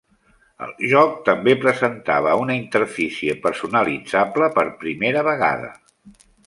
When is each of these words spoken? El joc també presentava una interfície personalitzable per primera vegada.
El 0.67 0.71
joc 0.93 1.19
també 1.27 1.53
presentava 1.65 2.33
una 2.47 2.57
interfície 2.61 3.39
personalitzable 3.47 4.53
per 4.59 4.69
primera 4.85 5.29
vegada. 5.33 5.75